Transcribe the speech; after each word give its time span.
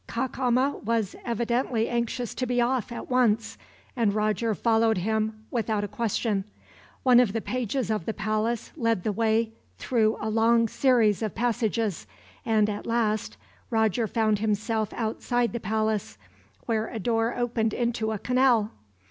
Cacama 0.07 0.77
was 0.83 1.15
evidently 1.23 1.87
anxious 1.87 2.33
to 2.33 2.47
be 2.47 2.59
off 2.59 2.91
at 2.91 3.07
once, 3.07 3.55
and 3.95 4.15
Roger 4.15 4.55
followed 4.55 4.97
him 4.97 5.45
without 5.51 5.83
a 5.83 5.87
question. 5.87 6.43
One 7.03 7.19
of 7.19 7.33
the 7.33 7.39
pages 7.39 7.91
of 7.91 8.07
the 8.07 8.13
palace 8.15 8.71
led 8.75 9.03
the 9.03 9.11
way 9.11 9.51
through 9.77 10.17
a 10.19 10.27
long 10.27 10.67
series 10.67 11.21
of 11.21 11.35
passages, 11.35 12.07
and 12.43 12.67
at 12.67 12.87
last 12.87 13.37
Roger 13.69 14.07
found 14.07 14.39
himself 14.39 14.91
outside 14.93 15.53
the 15.53 15.59
palace, 15.59 16.17
where 16.65 16.87
a 16.87 16.97
door 16.97 17.35
opened 17.37 17.71
into 17.75 18.11
a 18.11 18.17
canal. 18.17 18.71